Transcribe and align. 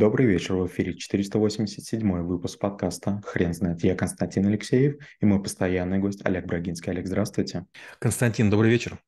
Добрый 0.00 0.26
вечер, 0.26 0.54
в 0.54 0.66
эфире 0.66 0.94
487 0.96 2.22
выпуск 2.22 2.58
подкаста 2.58 3.20
«Хрен 3.26 3.52
знает». 3.52 3.84
Я 3.84 3.94
Константин 3.94 4.46
Алексеев 4.46 4.94
и 5.20 5.26
мой 5.26 5.42
постоянный 5.42 5.98
гость 5.98 6.24
Олег 6.24 6.46
Брагинский. 6.46 6.90
Олег, 6.90 7.06
здравствуйте. 7.06 7.66
Константин, 7.98 8.48
добрый 8.48 8.70
вечер. 8.70 8.98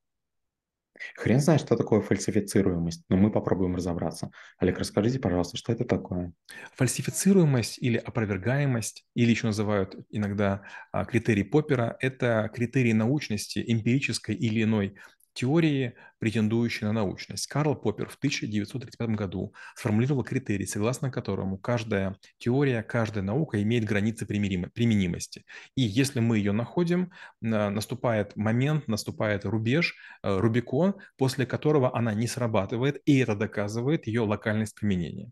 Хрен 1.17 1.41
знает, 1.41 1.63
что 1.63 1.77
такое 1.77 2.03
фальсифицируемость, 2.03 3.05
но 3.09 3.17
мы 3.17 3.33
попробуем 3.33 3.75
разобраться. 3.75 4.33
Олег, 4.59 4.79
расскажите, 4.79 5.19
пожалуйста, 5.19 5.57
что 5.57 5.73
это 5.73 5.87
такое? 5.87 6.35
Фальсифицируемость 6.75 7.79
или 7.79 7.97
опровергаемость, 7.97 9.07
или 9.15 9.31
еще 9.31 9.47
называют 9.47 9.97
иногда 10.11 10.61
а, 10.93 11.07
критерий 11.07 11.45
Поппера, 11.45 11.97
это 12.01 12.51
критерий 12.55 12.93
научности, 12.93 13.65
эмпирической 13.67 14.35
или 14.35 14.63
иной 14.65 14.99
теории, 15.35 15.95
претендующей 16.19 16.87
на 16.87 16.93
научность. 16.93 17.47
Карл 17.47 17.75
Поппер 17.75 18.09
в 18.09 18.17
1935 18.17 19.11
году 19.11 19.55
сформулировал 19.75 20.23
критерий, 20.25 20.67
согласно 20.67 21.11
которому 21.11 21.59
каждая 21.59 22.17
теория, 22.39 22.83
каждая 22.83 23.25
наука 23.25 23.63
имеет 23.63 23.85
границы 23.85 24.27
применимости. 24.27 25.45
И 25.75 25.83
если 25.83 26.21
мы 26.21 26.39
ее 26.39 26.53
находим, 26.53 27.11
наступает 27.41 28.37
момент, 28.37 28.89
наступает 28.89 29.45
рубеж, 29.45 29.95
э, 30.23 30.39
Рубикон, 30.39 30.95
после 31.17 31.47
которого 31.47 31.97
она 31.97 32.15
не 32.15 32.27
срабатывает, 32.27 33.01
и 33.05 33.19
это 33.19 33.35
доказывает 33.35 34.07
ее 34.07 34.23
локальность 34.23 34.75
применения. 34.75 35.31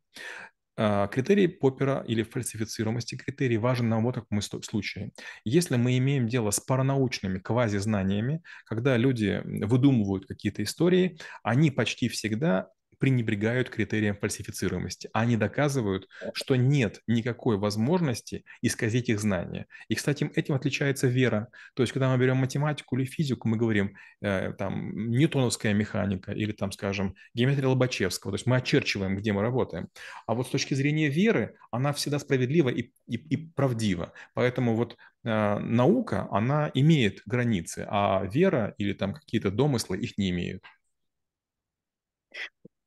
А, 0.77 1.09
критерий 1.09 1.49
Поппера 1.49 2.05
или 2.07 2.23
фальсифицируемости 2.23 3.17
критерий 3.17 3.59
важен 3.59 3.89
нам 3.89 4.05
вот 4.05 4.17
в 4.17 4.21
таком 4.21 4.41
случае. 4.41 5.13
Если 5.45 5.77
мы 5.77 5.99
имеем 5.99 6.29
дело 6.29 6.51
с 6.51 6.61
паранаучными 6.61 7.39
квазизнаниями, 7.39 8.43
когда 8.65 8.97
люди 8.97 9.43
выдумывают 9.45 10.27
какие-то 10.27 10.63
истории, 10.63 11.19
они 11.43 11.71
почти 11.71 12.09
всегда 12.09 12.69
пренебрегают 13.01 13.71
критериям 13.71 14.17
фальсифицируемости. 14.17 15.09
Они 15.15 15.37
доказывают, 15.39 16.07
что 16.35 16.55
нет 16.55 17.01
никакой 17.07 17.57
возможности 17.57 18.45
исказить 18.61 19.09
их 19.09 19.19
знания. 19.19 19.67
И, 19.89 19.95
кстати, 19.95 20.31
этим 20.35 20.55
отличается 20.55 21.09
вера. 21.09 21.49
То 21.75 21.83
есть, 21.83 21.93
когда 21.93 22.13
мы 22.13 22.19
берем 22.19 22.37
математику 22.37 22.97
или 22.97 23.07
физику, 23.07 23.49
мы 23.49 23.57
говорим, 23.57 23.97
э, 24.21 24.53
там, 24.53 25.09
ньютоновская 25.09 25.73
механика 25.73 26.33
или, 26.33 26.53
там, 26.53 26.73
скажем, 26.73 27.15
геометрия 27.35 27.69
Лобачевского. 27.69 28.33
То 28.33 28.37
есть 28.37 28.47
мы 28.47 28.57
очерчиваем, 28.57 29.17
где 29.17 29.33
мы 29.33 29.41
работаем. 29.41 29.89
А 30.27 30.35
вот 30.35 30.47
с 30.47 30.51
точки 30.51 30.75
зрения 30.75 31.09
веры, 31.09 31.57
она 31.71 31.95
всегда 31.95 32.19
справедлива 32.19 32.69
и, 32.69 32.91
и, 33.07 33.17
и 33.17 33.37
правдива. 33.37 34.13
Поэтому 34.35 34.77
вот 34.77 34.99
э, 35.25 35.59
наука, 35.59 36.29
она 36.31 36.71
имеет 36.75 37.23
границы, 37.25 37.87
а 37.89 38.25
вера 38.27 38.75
или 38.77 38.93
там 38.93 39.15
какие-то 39.15 39.51
домыслы 39.51 39.97
их 39.97 40.19
не 40.19 40.29
имеют. 40.29 40.63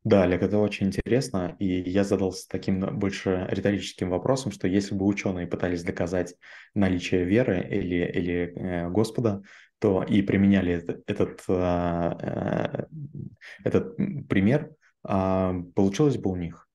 Да, 0.04 0.23
Олег, 0.23 0.42
это 0.42 0.58
очень 0.58 0.88
интересно, 0.88 1.56
и 1.59 1.90
я 1.90 2.04
задался 2.04 2.48
таким 2.50 2.82
больше 3.00 3.48
риторическим 3.50 4.09
вопросом, 4.09 4.52
что 4.52 4.68
если 4.68 4.96
бы 4.96 5.06
ученые 5.06 5.48
пытались 5.48 5.84
доказать 5.84 6.36
наличие 6.73 7.23
веры 7.23 7.66
или, 7.70 8.12
или 8.12 8.54
э, 8.54 8.90
Господа, 8.90 9.44
то 9.80 10.04
и 10.04 10.22
применяли 10.22 10.74
этот, 10.74 11.09
этот, 11.09 11.44
э, 11.48 12.86
этот 13.64 13.96
пример, 14.28 14.76
э, 15.08 15.54
получилось 15.74 16.18
бы 16.18 16.31
у 16.31 16.36
них. 16.36 16.68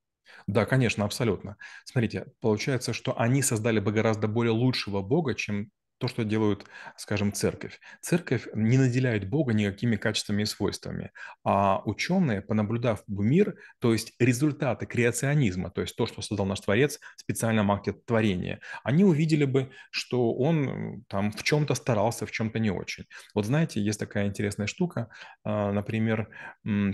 Да, 0.47 0.65
конечно, 0.65 1.05
абсолютно. 1.05 1.59
Смотрите, 1.85 2.29
получается, 2.41 2.95
что 2.95 3.19
они 3.21 3.43
создали 3.43 3.79
бы 3.79 3.93
гораздо 3.93 4.27
более 4.27 4.53
лучшего 4.53 5.03
Бога, 5.03 5.35
чем 5.35 5.71
то, 5.99 6.09
что 6.09 6.25
делают, 6.25 6.65
скажем, 6.97 7.33
церковь. 7.33 7.81
Церковь 8.01 8.47
не 8.55 8.79
наделяет 8.79 9.29
Бога 9.29 9.53
никакими 9.53 9.97
качествами 9.97 10.43
и 10.43 10.47
свойствами, 10.47 11.11
а 11.45 11.83
ученые, 11.85 12.41
понаблюдав 12.41 13.03
мир, 13.09 13.57
то 13.81 13.93
есть 13.93 14.15
результаты 14.19 14.87
креационизма, 14.87 15.71
то 15.71 15.81
есть 15.81 15.97
то, 15.97 16.07
что 16.07 16.23
создал 16.23 16.47
наш 16.47 16.61
Творец 16.61 17.01
в 17.17 17.21
специальном 17.21 17.71
акте 17.73 17.93
творения, 17.93 18.61
они 18.85 19.05
увидели 19.05 19.45
бы, 19.45 19.71
что 19.91 20.35
он 20.35 21.05
там 21.09 21.33
в 21.33 21.43
чем-то 21.43 21.75
старался, 21.75 22.27
в 22.27 22.31
чем-то 22.31 22.59
не 22.59 22.71
очень. 22.71 23.05
Вот 23.35 23.47
знаете, 23.47 23.81
есть 23.81 23.99
такая 23.99 24.27
интересная 24.27 24.67
штука, 24.67 25.09
а, 25.45 25.73
например, 25.73 26.29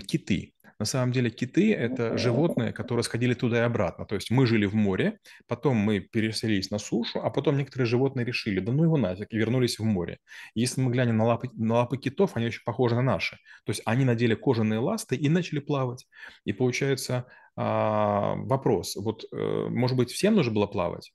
киты. 0.07 0.54
На 0.79 0.85
самом 0.85 1.11
деле 1.11 1.29
киты– 1.29 1.73
это 1.75 2.17
животные, 2.17 2.73
которые 2.73 3.03
сходили 3.03 3.33
туда 3.33 3.57
и 3.57 3.61
обратно. 3.61 4.05
То 4.05 4.15
есть 4.15 4.31
мы 4.31 4.45
жили 4.47 4.65
в 4.65 4.75
море, 4.75 5.19
потом 5.47 5.77
мы 5.77 5.99
переселились 5.99 6.71
на 6.71 6.79
сушу, 6.79 7.19
а 7.19 7.29
потом 7.29 7.57
некоторые 7.57 7.85
животные 7.85 8.25
решили, 8.25 8.59
да 8.59 8.71
ну 8.71 8.83
его 8.83 8.97
нафиг, 8.97 9.27
и 9.31 9.37
вернулись 9.37 9.79
в 9.79 9.83
море. 9.83 10.17
Если 10.53 10.81
мы 10.81 10.91
глянем 10.91 11.17
на 11.17 11.25
лапы, 11.25 11.49
на 11.53 11.75
лапы 11.75 11.97
китов, 11.97 12.31
они 12.35 12.47
очень 12.47 12.63
похожи 12.65 12.95
на 12.95 13.01
наши. 13.01 13.37
То 13.65 13.71
есть 13.71 13.81
они 13.85 14.05
надели 14.05 14.35
кожаные 14.35 14.79
ласты 14.79 15.15
и 15.15 15.29
начали 15.29 15.59
плавать. 15.59 16.07
И 16.43 16.53
получается 16.53 17.25
а, 17.57 18.35
вопрос, 18.35 18.97
вот, 18.97 19.23
э, 19.31 19.67
может 19.69 19.95
быть, 19.95 20.11
всем 20.11 20.35
нужно 20.35 20.51
было 20.51 20.67
плавать? 20.67 21.13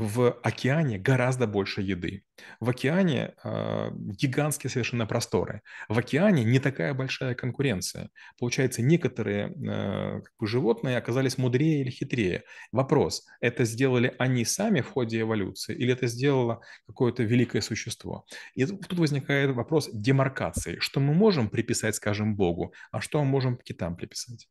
В 0.00 0.30
океане 0.44 0.96
гораздо 0.96 1.48
больше 1.48 1.82
еды. 1.82 2.22
В 2.60 2.70
океане 2.70 3.34
э, 3.42 3.90
гигантские 3.92 4.70
совершенно 4.70 5.06
просторы. 5.06 5.62
В 5.88 5.98
океане 5.98 6.44
не 6.44 6.60
такая 6.60 6.94
большая 6.94 7.34
конкуренция. 7.34 8.10
Получается, 8.38 8.80
некоторые 8.80 9.48
э, 9.48 10.20
животные 10.40 10.98
оказались 10.98 11.36
мудрее 11.36 11.80
или 11.80 11.90
хитрее. 11.90 12.44
Вопрос, 12.70 13.26
это 13.40 13.64
сделали 13.64 14.14
они 14.20 14.44
сами 14.44 14.82
в 14.82 14.88
ходе 14.88 15.22
эволюции 15.22 15.74
или 15.74 15.92
это 15.92 16.06
сделало 16.06 16.60
какое-то 16.86 17.24
великое 17.24 17.60
существо? 17.60 18.24
И 18.54 18.66
тут 18.66 19.00
возникает 19.00 19.50
вопрос 19.50 19.90
демаркации. 19.92 20.78
Что 20.78 21.00
мы 21.00 21.12
можем 21.12 21.48
приписать, 21.48 21.96
скажем, 21.96 22.36
Богу, 22.36 22.72
а 22.92 23.00
что 23.00 23.18
мы 23.24 23.28
можем 23.28 23.56
китам 23.56 23.96
приписать? 23.96 24.48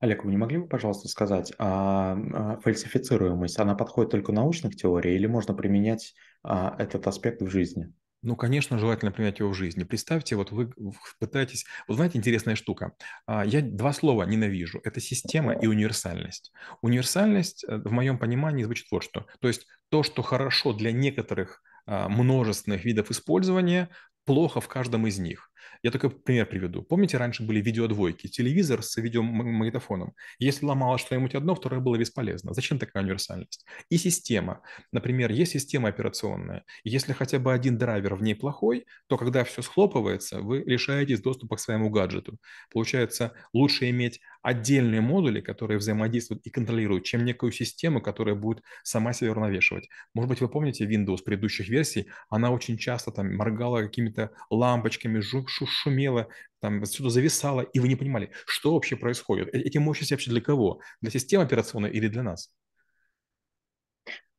Олег, 0.00 0.24
вы 0.24 0.30
не 0.30 0.36
могли 0.36 0.58
бы, 0.58 0.68
пожалуйста, 0.68 1.08
сказать, 1.08 1.52
а, 1.58 2.16
а 2.34 2.60
фальсифицируемость, 2.60 3.58
она 3.58 3.74
подходит 3.74 4.10
только 4.10 4.32
научных 4.32 4.76
теорий 4.76 5.14
или 5.14 5.26
можно 5.26 5.54
применять 5.54 6.14
а, 6.42 6.74
этот 6.78 7.06
аспект 7.06 7.40
в 7.40 7.48
жизни? 7.48 7.92
Ну, 8.22 8.36
конечно, 8.36 8.78
желательно 8.78 9.12
применять 9.12 9.38
его 9.38 9.50
в 9.50 9.54
жизни. 9.54 9.84
Представьте, 9.84 10.36
вот 10.36 10.50
вы 10.50 10.72
пытаетесь... 11.20 11.64
Вот 11.86 11.96
знаете, 11.96 12.18
интересная 12.18 12.54
штука. 12.54 12.92
А, 13.26 13.44
я 13.44 13.60
два 13.60 13.92
слова 13.92 14.24
ненавижу. 14.24 14.80
Это 14.82 15.00
система 15.00 15.52
и 15.52 15.66
универсальность. 15.66 16.52
Универсальность, 16.80 17.64
э, 17.64 17.76
в 17.76 17.92
моем 17.92 18.18
понимании, 18.18 18.64
звучит 18.64 18.86
вот 18.90 19.04
что. 19.04 19.26
То 19.40 19.48
есть 19.48 19.66
то, 19.90 20.02
что 20.02 20.22
хорошо 20.22 20.72
для 20.72 20.92
некоторых 20.92 21.62
множественных 21.86 22.86
видов 22.86 23.10
использования, 23.10 23.90
плохо 24.24 24.60
в 24.60 24.68
каждом 24.68 25.06
из 25.06 25.18
них. 25.18 25.50
Я 25.82 25.90
только 25.90 26.08
пример 26.08 26.46
приведу. 26.46 26.82
Помните, 26.82 27.18
раньше 27.18 27.42
были 27.42 27.60
видеодвойки, 27.60 28.26
телевизор 28.26 28.82
с 28.82 28.96
видеомагнитофоном. 28.96 30.14
Если 30.38 30.64
ломалось 30.64 31.02
что-нибудь 31.02 31.34
одно, 31.34 31.54
второе 31.54 31.80
было 31.80 31.96
бесполезно. 31.98 32.54
Зачем 32.54 32.78
такая 32.78 33.02
универсальность? 33.02 33.66
И 33.90 33.98
система. 33.98 34.62
Например, 34.92 35.30
есть 35.30 35.52
система 35.52 35.90
операционная. 35.90 36.64
Если 36.84 37.12
хотя 37.12 37.38
бы 37.38 37.52
один 37.52 37.76
драйвер 37.76 38.14
в 38.14 38.22
ней 38.22 38.34
плохой, 38.34 38.86
то 39.08 39.18
когда 39.18 39.44
все 39.44 39.60
схлопывается, 39.60 40.40
вы 40.40 40.62
лишаетесь 40.64 41.20
доступа 41.20 41.56
к 41.56 41.60
своему 41.60 41.90
гаджету. 41.90 42.38
Получается, 42.72 43.32
лучше 43.52 43.90
иметь 43.90 44.20
отдельные 44.44 45.00
модули, 45.00 45.40
которые 45.40 45.78
взаимодействуют 45.78 46.46
и 46.46 46.50
контролируют, 46.50 47.04
чем 47.04 47.24
некую 47.24 47.50
систему, 47.50 48.02
которая 48.02 48.34
будет 48.34 48.62
сама 48.82 49.14
себя 49.14 49.30
уравновешивать. 49.30 49.88
Может 50.12 50.28
быть, 50.28 50.40
вы 50.42 50.48
помните 50.48 50.84
Windows 50.84 51.24
предыдущих 51.24 51.68
версий, 51.68 52.08
она 52.28 52.50
очень 52.50 52.76
часто 52.76 53.10
там 53.10 53.34
моргала 53.34 53.80
какими-то 53.80 54.32
лампочками, 54.50 55.22
шумело, 55.22 56.28
там 56.60 56.82
отсюда 56.82 57.08
зависало, 57.08 57.62
и 57.62 57.80
вы 57.80 57.88
не 57.88 57.96
понимали, 57.96 58.32
что 58.46 58.74
вообще 58.74 58.96
происходит. 58.96 59.48
Э, 59.54 59.58
эти 59.58 59.78
мощности 59.78 60.12
вообще 60.12 60.30
для 60.30 60.42
кого? 60.42 60.80
Для 61.00 61.10
системы 61.10 61.44
операционной 61.44 61.90
или 61.90 62.08
для 62.08 62.22
нас? 62.22 62.54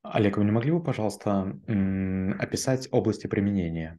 Олег, 0.03 0.37
вы 0.37 0.45
не 0.45 0.51
могли 0.51 0.71
бы, 0.71 0.83
пожалуйста, 0.83 1.59
описать 2.39 2.87
области 2.91 3.25
применения? 3.25 3.97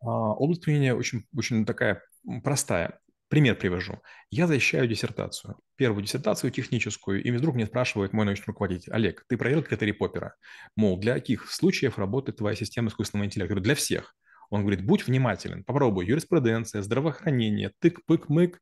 А, 0.00 0.32
область 0.34 0.62
применения 0.62 0.94
очень, 0.94 1.26
очень 1.32 1.64
такая 1.64 2.02
простая. 2.42 2.98
Пример 3.30 3.54
привожу. 3.54 4.00
Я 4.30 4.48
защищаю 4.48 4.88
диссертацию, 4.88 5.56
первую 5.76 6.02
диссертацию 6.02 6.50
техническую, 6.50 7.22
и 7.22 7.30
вдруг 7.30 7.54
мне 7.54 7.64
спрашивает 7.64 8.12
мой 8.12 8.24
научный 8.24 8.46
руководитель, 8.48 8.92
Олег, 8.92 9.24
ты 9.28 9.36
проверил 9.36 9.62
критерии 9.62 9.92
Поппера? 9.92 10.34
Мол, 10.74 10.98
для 10.98 11.14
каких 11.14 11.48
случаев 11.48 11.96
работает 11.96 12.38
твоя 12.38 12.56
система 12.56 12.88
искусственного 12.88 13.26
интеллекта? 13.26 13.54
Говорю, 13.54 13.64
для 13.64 13.76
всех. 13.76 14.16
Он 14.50 14.62
говорит, 14.62 14.84
будь 14.84 15.06
внимателен, 15.06 15.62
попробуй, 15.62 16.06
юриспруденция, 16.06 16.82
здравоохранение, 16.82 17.70
тык-пык-мык. 17.80 18.58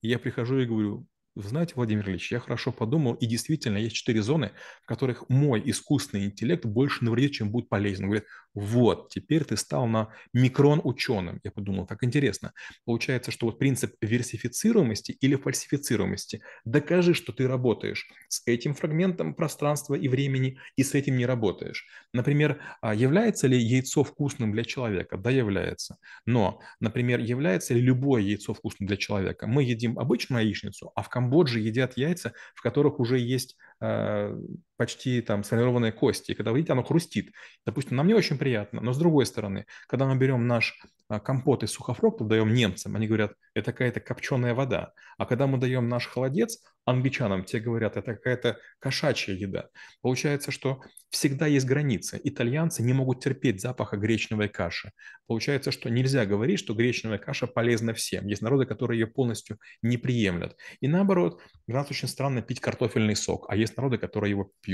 Я 0.00 0.18
прихожу 0.18 0.58
и 0.58 0.66
говорю, 0.66 1.06
знаете, 1.36 1.74
Владимир 1.76 2.10
Ильич, 2.10 2.32
я 2.32 2.40
хорошо 2.40 2.72
подумал, 2.72 3.14
и 3.14 3.26
действительно 3.26 3.78
есть 3.78 3.94
четыре 3.94 4.20
зоны, 4.20 4.50
в 4.82 4.86
которых 4.86 5.28
мой 5.28 5.62
искусственный 5.64 6.24
интеллект 6.24 6.66
больше 6.66 7.04
навредит, 7.04 7.32
чем 7.32 7.52
будет 7.52 7.68
полезен. 7.68 8.06
Он 8.06 8.10
говорит, 8.10 8.28
Вот, 8.54 9.08
теперь 9.08 9.44
ты 9.44 9.56
стал 9.56 9.86
на 9.86 10.12
микрон 10.32 10.80
ученым. 10.84 11.40
Я 11.42 11.50
подумал, 11.50 11.86
как 11.86 12.04
интересно. 12.04 12.52
Получается, 12.84 13.30
что 13.30 13.46
вот 13.46 13.58
принцип 13.58 13.94
версифицируемости 14.00 15.12
или 15.12 15.36
фальсифицируемости. 15.36 16.42
Докажи, 16.64 17.14
что 17.14 17.32
ты 17.32 17.48
работаешь 17.48 18.08
с 18.28 18.42
этим 18.46 18.74
фрагментом 18.74 19.34
пространства 19.34 19.94
и 19.94 20.08
времени, 20.08 20.58
и 20.76 20.82
с 20.82 20.94
этим 20.94 21.16
не 21.16 21.26
работаешь. 21.26 21.86
Например, 22.12 22.60
а 22.80 22.94
является 22.94 23.46
ли 23.46 23.58
яйцо 23.58 24.04
вкусным 24.04 24.52
для 24.52 24.64
человека? 24.64 25.16
Да, 25.16 25.30
является. 25.30 25.96
Но, 26.26 26.60
например, 26.80 27.20
является 27.20 27.74
ли 27.74 27.80
любое 27.80 28.22
яйцо 28.22 28.54
вкусным 28.54 28.86
для 28.86 28.96
человека? 28.96 29.46
Мы 29.46 29.62
едим 29.64 29.98
обычную 29.98 30.44
яичницу, 30.44 30.92
а 30.94 31.02
в 31.02 31.08
Камбодже 31.08 31.60
едят 31.60 31.96
яйца, 31.96 32.32
в 32.54 32.62
которых 32.62 33.00
уже 33.00 33.18
есть 33.18 33.56
э, 33.80 34.36
почти 34.82 35.20
там 35.20 35.44
сформированные 35.44 35.92
кости. 35.92 36.32
И 36.32 36.34
когда 36.34 36.50
вы 36.50 36.56
видите, 36.56 36.72
оно 36.72 36.82
хрустит. 36.82 37.30
Допустим, 37.64 37.96
нам 37.96 38.08
не 38.08 38.14
очень 38.14 38.36
приятно, 38.36 38.80
но 38.80 38.92
с 38.92 38.98
другой 38.98 39.26
стороны, 39.26 39.64
когда 39.86 40.06
мы 40.06 40.16
берем 40.16 40.48
наш 40.48 40.76
а, 41.08 41.20
компот 41.20 41.62
из 41.62 41.70
сухофруктов, 41.70 42.26
даем 42.26 42.52
немцам, 42.52 42.96
они 42.96 43.06
говорят, 43.06 43.34
это 43.54 43.70
какая-то 43.70 44.00
копченая 44.00 44.54
вода. 44.54 44.92
А 45.18 45.26
когда 45.26 45.46
мы 45.46 45.58
даем 45.58 45.88
наш 45.88 46.08
холодец 46.08 46.58
англичанам, 46.84 47.44
те 47.44 47.60
говорят, 47.60 47.96
это 47.96 48.14
какая-то 48.14 48.58
кошачья 48.78 49.34
еда. 49.34 49.68
Получается, 50.00 50.50
что 50.50 50.80
всегда 51.10 51.46
есть 51.46 51.66
границы. 51.66 52.20
Итальянцы 52.24 52.82
не 52.82 52.92
могут 52.92 53.22
терпеть 53.22 53.60
запаха 53.60 53.96
гречневой 53.96 54.48
каши. 54.48 54.90
Получается, 55.26 55.70
что 55.70 55.90
нельзя 55.90 56.26
говорить, 56.26 56.58
что 56.58 56.74
гречневая 56.74 57.18
каша 57.18 57.46
полезна 57.46 57.94
всем. 57.94 58.26
Есть 58.26 58.42
народы, 58.42 58.66
которые 58.66 59.00
ее 59.00 59.06
полностью 59.06 59.58
не 59.82 59.96
приемлят. 59.96 60.56
И 60.80 60.88
наоборот, 60.88 61.40
для 61.66 61.76
нас 61.76 61.90
очень 61.90 62.08
странно 62.08 62.42
пить 62.42 62.60
картофельный 62.60 63.16
сок, 63.16 63.46
а 63.48 63.54
есть 63.54 63.76
народы, 63.76 63.98
которые 63.98 64.30
его 64.30 64.50
пьют. 64.62 64.71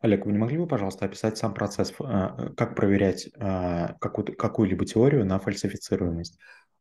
Олег, 0.00 0.26
вы 0.26 0.32
не 0.32 0.38
могли 0.38 0.58
бы, 0.58 0.66
пожалуйста, 0.66 1.04
описать 1.04 1.38
сам 1.38 1.54
процесс, 1.54 1.92
э, 2.00 2.50
как 2.56 2.74
проверять 2.74 3.28
э, 3.36 3.94
какую-либо 4.00 4.84
теорию 4.84 5.24
на 5.24 5.38
фальсифицируемость? 5.38 6.38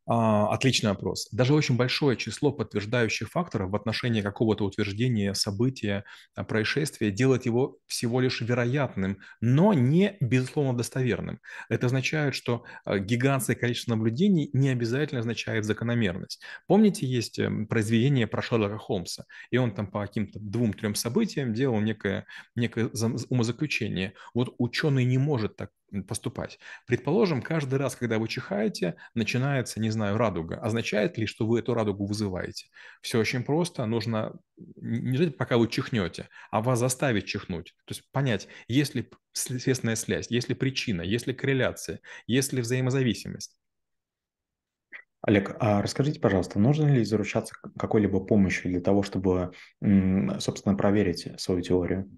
А, 0.09 0.47
отличный 0.53 0.91
вопрос. 0.91 1.27
Даже 1.33 1.53
очень 1.53 1.75
большое 1.75 2.15
число 2.15 2.53
подтверждающих 2.53 3.29
факторов 3.29 3.71
в 3.71 3.75
отношении 3.75 4.21
какого-то 4.21 4.63
утверждения, 4.63 5.33
события, 5.33 6.05
а, 6.33 6.45
происшествия 6.45 7.11
делает 7.11 7.45
его 7.45 7.77
всего 7.87 8.21
лишь 8.21 8.39
вероятным, 8.39 9.19
но 9.41 9.73
не 9.73 10.15
безусловно 10.21 10.77
достоверным. 10.77 11.41
Это 11.67 11.87
означает, 11.87 12.35
что 12.35 12.63
а, 12.85 12.99
гигантское 12.99 13.57
количество 13.57 13.95
наблюдений 13.95 14.49
не 14.53 14.69
обязательно 14.69 15.19
означает 15.19 15.65
закономерность. 15.65 16.41
Помните, 16.67 17.05
есть 17.05 17.37
эм, 17.39 17.67
произведение 17.67 18.27
про 18.27 18.41
Шерлока 18.41 18.77
Холмса, 18.77 19.25
и 19.51 19.57
он 19.57 19.73
там 19.75 19.87
по 19.87 20.01
каким-то 20.05 20.39
двум-трем 20.39 20.95
событиям 20.95 21.53
делал 21.53 21.81
некое, 21.81 22.25
некое 22.55 22.89
умозаключение. 23.29 24.13
Вот 24.33 24.55
ученый 24.57 25.03
не 25.03 25.17
может 25.17 25.57
так 25.57 25.71
поступать. 26.07 26.59
Предположим, 26.85 27.41
каждый 27.41 27.75
раз, 27.75 27.95
когда 27.95 28.19
вы 28.19 28.27
чихаете, 28.27 28.95
начинается, 29.13 29.79
не 29.79 29.89
знаю, 29.89 30.17
радуга. 30.17 30.57
Означает 30.57 31.17
ли, 31.17 31.25
что 31.25 31.45
вы 31.45 31.59
эту 31.59 31.73
радугу 31.73 32.05
вызываете? 32.05 32.67
Все 33.01 33.19
очень 33.19 33.43
просто. 33.43 33.85
Нужно 33.85 34.39
не 34.75 35.17
ждать, 35.17 35.37
пока 35.37 35.57
вы 35.57 35.67
чихнете, 35.67 36.29
а 36.51 36.61
вас 36.61 36.79
заставить 36.79 37.25
чихнуть. 37.25 37.73
То 37.85 37.93
есть 37.93 38.11
понять, 38.11 38.47
есть 38.67 38.95
ли 38.95 39.09
следственная 39.33 39.95
связь, 39.95 40.29
есть 40.29 40.49
ли 40.49 40.55
причина, 40.55 41.01
есть 41.01 41.27
ли 41.27 41.33
корреляция, 41.33 41.99
есть 42.25 42.53
ли 42.53 42.61
взаимозависимость. 42.61 43.55
Олег, 45.23 45.55
а 45.59 45.81
расскажите, 45.81 46.19
пожалуйста, 46.19 46.59
нужно 46.59 46.85
ли 46.87 47.03
заручаться 47.03 47.55
какой-либо 47.77 48.19
помощью 48.19 48.71
для 48.71 48.81
того, 48.81 49.01
чтобы, 49.01 49.51
собственно, 49.81 50.75
проверить 50.75 51.27
свою 51.41 51.61
теорию? 51.61 52.09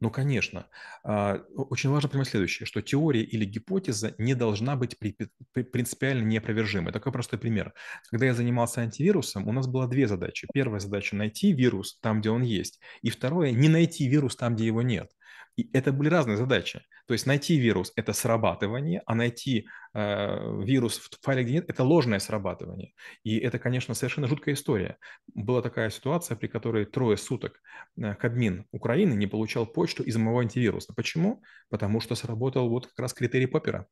Ну, 0.00 0.10
конечно. 0.10 0.66
А, 1.04 1.42
очень 1.54 1.90
важно 1.90 2.08
понимать 2.08 2.28
следующее, 2.28 2.66
что 2.66 2.80
теория 2.80 3.22
или 3.22 3.44
гипотеза 3.44 4.14
не 4.18 4.34
должна 4.34 4.74
быть 4.74 4.96
принципиально 5.52 6.24
неопровержимой. 6.24 6.92
Такой 6.92 7.12
простой 7.12 7.38
пример. 7.38 7.74
Когда 8.10 8.26
я 8.26 8.34
занимался 8.34 8.80
антивирусом, 8.80 9.46
у 9.46 9.52
нас 9.52 9.66
было 9.66 9.86
две 9.86 10.08
задачи. 10.08 10.48
Первая 10.52 10.80
задача– 10.80 11.14
найти 11.16 11.52
вирус 11.52 11.98
там, 12.00 12.20
где 12.20 12.30
он 12.30 12.42
есть. 12.42 12.80
И 13.02 13.10
второе– 13.10 13.50
не 13.52 13.68
найти 13.68 14.08
вирус 14.08 14.34
там, 14.34 14.56
где 14.56 14.66
его 14.66 14.80
нет. 14.80 15.10
И 15.56 15.70
это 15.72 15.92
были 15.92 16.08
разные 16.08 16.36
задачи. 16.36 16.82
То 17.06 17.14
есть 17.14 17.26
найти 17.26 17.56
вирус– 17.56 17.92
это 17.96 18.12
срабатывание, 18.12 19.02
а 19.06 19.14
найти 19.14 19.68
э, 19.94 20.62
вирус 20.62 20.98
в 20.98 21.24
файле, 21.24 21.44
где 21.44 21.54
нет– 21.54 21.64
это 21.68 21.82
ложное 21.82 22.18
срабатывание. 22.18 22.92
И 23.24 23.38
это, 23.38 23.58
конечно, 23.58 23.94
совершенно 23.94 24.26
жуткая 24.26 24.54
история. 24.54 24.98
Была 25.34 25.62
такая 25.62 25.90
ситуация, 25.90 26.36
при 26.36 26.48
которой 26.48 26.84
трое 26.84 27.16
суток 27.16 27.60
э, 27.96 28.14
Кадмин 28.14 28.66
Украины 28.70 29.14
не 29.14 29.26
получал 29.26 29.66
почту 29.66 30.02
из 30.02 30.16
моего 30.16 30.40
антивируса. 30.40 30.92
Почему? 30.94 31.42
Потому 31.70 32.00
что 32.00 32.14
сработал 32.14 32.68
вот 32.68 32.86
как 32.88 32.98
раз 32.98 33.14
критерий 33.14 33.46
Поппера. 33.46 33.86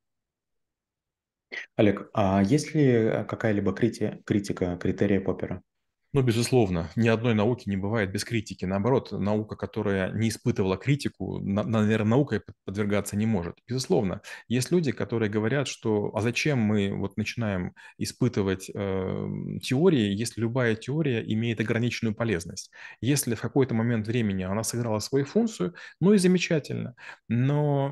Олег, 1.75 2.09
а 2.13 2.43
есть 2.43 2.75
ли 2.75 3.25
какая-либо 3.27 3.73
критика 3.73 4.77
критерия 4.77 5.21
Поппера? 5.21 5.63
Ну, 6.15 6.21
безусловно, 6.21 6.89
ни 6.95 7.09
одной 7.09 7.33
науки 7.33 7.67
не 7.67 7.75
бывает 7.75 8.09
без 8.09 8.23
критики. 8.23 8.63
Наоборот, 8.63 9.11
наука, 9.11 9.57
которая 9.57 10.13
не 10.13 10.29
испытывала 10.29 10.77
критику, 10.77 11.41
наверное, 11.41 12.11
наукой 12.11 12.41
подвергаться 12.63 13.17
не 13.17 13.25
может. 13.25 13.57
Безусловно, 13.67 14.21
есть 14.47 14.71
люди, 14.71 14.93
которые 14.93 15.29
говорят, 15.29 15.67
что 15.67 16.15
а 16.15 16.21
зачем 16.21 16.59
мы 16.59 16.93
вот 16.95 17.17
начинаем 17.17 17.73
испытывать 17.97 18.71
э, 18.73 19.27
теории, 19.61 20.15
если 20.15 20.39
любая 20.39 20.75
теория 20.75 21.21
имеет 21.33 21.59
ограниченную 21.59 22.15
полезность. 22.15 22.71
Если 23.01 23.35
в 23.35 23.41
какой-то 23.41 23.73
момент 23.73 24.07
времени 24.07 24.43
она 24.43 24.63
сыграла 24.63 24.99
свою 24.99 25.25
функцию, 25.25 25.73
ну 25.99 26.13
и 26.13 26.17
замечательно. 26.17 26.95
Но 27.27 27.91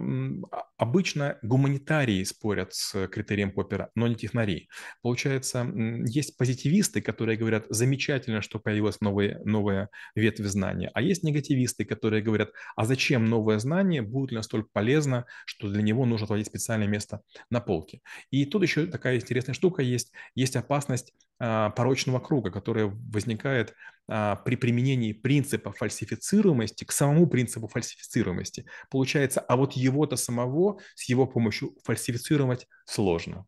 а, 0.50 0.64
обычно 0.78 1.40
гуманитарии 1.42 2.24
спорят 2.24 2.74
с 2.74 3.06
критерием 3.10 3.52
Поппера, 3.52 3.90
но 3.96 4.08
не 4.08 4.16
технари. 4.16 4.69
Получается, 5.02 5.69
есть 6.06 6.38
позитивисты, 6.38 7.02
которые 7.02 7.38
говорят, 7.38 7.66
замечательно, 7.68 8.12
замечательно, 8.13 8.42
что 8.42 8.60
появилась 8.60 9.01
новая, 9.01 9.39
новая 9.44 9.89
ветвь 10.15 10.45
знания. 10.45 10.92
А 10.94 11.01
есть 11.01 11.24
негативисты, 11.24 11.86
которые 11.86 12.21
говорят, 12.21 12.51
а 12.75 12.86
зачем 12.86 13.25
новое 13.25 13.60
знание, 13.60 14.01
будет 14.01 14.31
ли 14.31 14.38
настолько 14.38 14.69
полезно, 14.71 15.25
что 15.45 15.69
для 15.69 15.81
него 15.81 16.06
нужно 16.06 16.25
отводить 16.25 16.48
специальное 16.48 16.88
место 16.88 17.21
на 17.50 17.60
полке. 17.60 18.01
И 18.31 18.45
тут 18.45 18.63
еще 18.63 18.86
такая 18.86 19.15
интересная 19.15 19.54
штука 19.54 19.81
есть. 19.81 20.12
Есть 20.36 20.56
опасность 20.56 21.13
а, 21.39 21.71
порочного 21.71 22.19
круга, 22.19 22.51
которая 22.51 22.86
возникает 22.86 23.74
а, 24.07 24.36
при 24.36 24.56
применении 24.56 25.13
принципа 25.13 25.71
фальсифицируемости 25.71 26.86
к 26.86 26.92
самому 26.92 27.27
принципу 27.27 27.68
фальсифицируемости. 27.68 28.66
Получается, 28.89 29.39
а 29.39 29.56
вот 29.56 29.74
его-то 29.74 30.16
самого 30.16 30.80
с 30.95 31.09
его 31.09 31.25
помощью 31.25 31.75
фальсифицировать 31.83 32.68
сложно. 32.86 33.45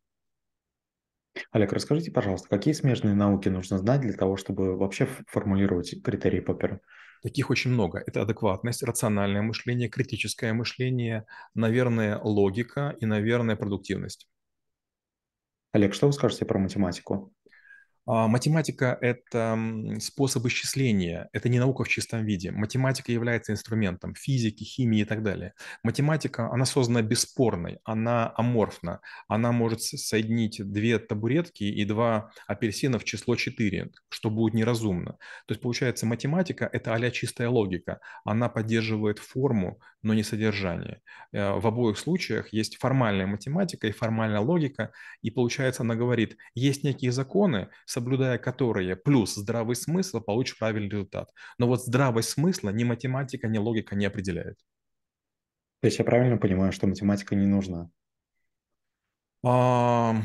Олег, 1.52 1.74
расскажите, 1.74 2.12
пожалуйста, 2.12 2.48
какие 2.50 2.74
смежные 2.74 3.14
науки 3.14 3.50
нужно 3.50 3.78
знать 3.78 4.02
для 4.02 4.14
того, 4.14 4.38
чтобы 4.38 4.78
вообще 4.78 5.08
формулировать 5.28 6.02
критерии 6.04 6.40
Поппера? 6.40 6.82
Таких 7.24 7.50
очень 7.50 7.72
много. 7.72 8.04
Это 8.06 8.22
адекватность, 8.22 8.84
рациональное 8.84 9.42
мышление, 9.42 9.90
критическое 9.90 10.54
мышление, 10.54 11.26
наверное, 11.54 12.20
логика 12.20 12.96
и, 13.00 13.06
наверное, 13.06 13.56
продуктивность. 13.56 14.28
Олег, 15.72 15.94
что 15.94 16.08
вы 16.08 16.14
скажете 16.14 16.46
про 16.46 16.60
математику? 16.60 17.34
А, 18.08 18.28
математика– 18.28 18.98
это 19.02 19.58
способ 20.00 20.46
исчисления, 20.46 21.30
это 21.34 21.50
не 21.50 21.60
наука 21.60 21.84
в 21.84 21.88
чистом 21.88 22.24
виде. 22.26 22.52
Математика 22.52 23.12
является 23.12 23.52
инструментом 23.52 24.14
физики, 24.14 24.64
химии 24.64 25.02
и 25.02 25.06
так 25.06 25.24
далее. 25.24 25.54
Математика, 25.84 26.52
она 26.52 26.66
создана 26.66 27.02
бесспорной, 27.02 27.80
она 27.84 28.32
аморфна, 28.36 29.02
она 29.28 29.52
может 29.52 29.82
соединить 29.82 30.62
две 30.64 31.00
табуретки 31.00 31.64
и 31.64 31.84
два 31.86 32.32
апельсина 32.48 33.00
в 33.00 33.04
число 33.04 33.36
4, 33.36 33.92
что 34.10 34.30
будет 34.30 34.54
неразумно. 34.54 35.18
То 35.48 35.54
есть, 35.54 35.62
получается, 35.62 36.06
математика– 36.06 36.70
это 36.74 36.94
а 36.94 37.12
чистая 37.12 37.50
логика, 37.50 38.00
она 38.24 38.50
поддерживает 38.50 39.20
форму, 39.20 39.80
но 40.02 40.14
не 40.14 40.24
содержание. 40.24 41.02
Э, 41.32 41.54
в 41.54 41.66
обоих 41.66 41.98
случаях 41.98 42.54
есть 42.54 42.78
формальная 42.78 43.26
математика 43.26 43.88
и 43.88 43.92
формальная 43.92 44.40
логика, 44.40 44.92
и 45.22 45.32
получается, 45.32 45.84
она 45.84 45.96
говорит, 45.96 46.38
есть 46.54 46.84
некие 46.84 47.12
законы, 47.12 47.70
соблюдая 47.96 48.38
которые 48.38 48.98
плюс 48.98 49.36
здравый 49.36 49.78
смысл, 49.78 50.20
получишь 50.20 50.58
правильный 50.58 50.90
результат. 50.90 51.30
Но 51.58 51.68
вот 51.68 51.82
здравость 51.82 52.30
смысла 52.30 52.72
ни 52.72 52.84
математика, 52.84 53.48
ни 53.48 53.58
логика 53.58 53.96
не 53.96 54.06
определяет. 54.06 54.58
То 55.80 55.88
есть 55.88 55.98
я 56.00 56.04
правильно 56.04 56.38
понимаю, 56.38 56.74
что 56.74 56.88
математика 56.88 57.36
не 57.36 57.48
нужна? 57.48 57.90
А... 59.46 60.22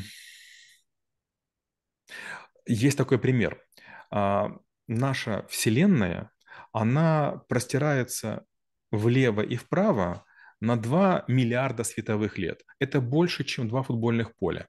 Есть 2.67 2.99
такой 2.99 3.19
пример. 3.21 3.63
А, 4.11 4.51
наша 4.89 5.47
Вселенная, 5.49 6.33
она 6.73 7.43
простирается 7.49 8.45
влево 8.91 9.43
и 9.43 9.55
вправо 9.57 10.25
на 10.61 10.77
2 10.77 11.25
миллиарда 11.29 11.85
световых 11.85 12.37
лет. 12.37 12.63
Это 12.81 13.01
больше, 13.01 13.45
чем 13.45 13.69
два 13.69 13.83
футбольных 13.83 14.35
поля. 14.35 14.67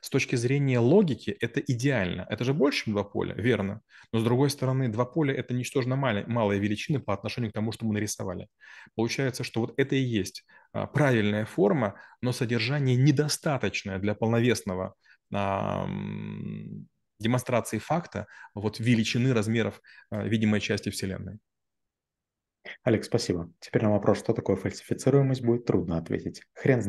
С 0.00 0.10
точки 0.10 0.36
зрения 0.36 0.78
логики 0.78 1.30
это 1.30 1.60
идеально. 1.60 2.26
Это 2.30 2.44
же 2.44 2.54
больше, 2.54 2.84
чем 2.84 2.94
два 2.94 3.04
поля, 3.04 3.34
верно. 3.34 3.80
Но 4.12 4.20
с 4.20 4.24
другой 4.24 4.50
стороны, 4.50 4.88
два 4.88 5.04
поля– 5.04 5.34
это 5.36 5.54
ничтожно 5.54 5.96
малые, 5.96 6.26
малые 6.26 6.60
величины 6.60 7.00
по 7.00 7.12
отношению 7.12 7.50
к 7.50 7.54
тому, 7.54 7.72
что 7.72 7.86
мы 7.86 7.94
нарисовали. 7.94 8.48
Получается, 8.94 9.44
что 9.44 9.60
вот 9.60 9.74
это 9.76 9.96
и 9.96 10.00
есть 10.00 10.44
а, 10.72 10.86
правильная 10.86 11.44
форма, 11.44 12.00
но 12.22 12.32
содержание 12.32 12.96
недостаточное 12.96 13.98
для 13.98 14.14
полновесного 14.14 14.94
демонстрации 17.20 17.78
факта 17.78 18.26
вот 18.54 18.80
величины 18.80 19.34
размеров 19.34 19.80
а, 20.10 20.24
видимой 20.24 20.60
части 20.60 20.90
Вселенной. 20.90 21.38
Олег, 22.82 23.04
спасибо. 23.04 23.50
Теперь 23.60 23.82
на 23.82 23.90
вопрос, 23.90 24.18
что 24.18 24.32
такое 24.32 24.56
фальсифицируемость, 24.56 25.42
будет 25.42 25.64
трудно 25.64 25.98
ответить. 25.98 26.42
Хрен 26.54 26.82
знает. 26.82 26.86